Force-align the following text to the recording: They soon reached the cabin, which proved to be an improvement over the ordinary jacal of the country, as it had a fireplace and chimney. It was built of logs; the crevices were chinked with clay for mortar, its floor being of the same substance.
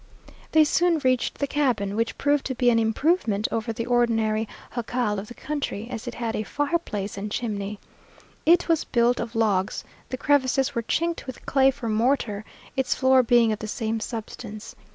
They 0.53 0.63
soon 0.63 0.97
reached 1.03 1.37
the 1.37 1.45
cabin, 1.45 1.95
which 1.95 2.17
proved 2.17 2.43
to 2.47 2.55
be 2.55 2.71
an 2.71 2.79
improvement 2.79 3.47
over 3.51 3.71
the 3.71 3.85
ordinary 3.85 4.47
jacal 4.75 5.19
of 5.19 5.27
the 5.27 5.35
country, 5.35 5.87
as 5.91 6.07
it 6.07 6.15
had 6.15 6.35
a 6.35 6.41
fireplace 6.41 7.19
and 7.19 7.29
chimney. 7.29 7.77
It 8.43 8.67
was 8.67 8.83
built 8.83 9.19
of 9.19 9.35
logs; 9.35 9.83
the 10.09 10.17
crevices 10.17 10.73
were 10.73 10.81
chinked 10.81 11.27
with 11.27 11.45
clay 11.45 11.69
for 11.69 11.87
mortar, 11.87 12.43
its 12.75 12.95
floor 12.95 13.21
being 13.21 13.51
of 13.51 13.59
the 13.59 13.67
same 13.67 13.99
substance. 13.99 14.75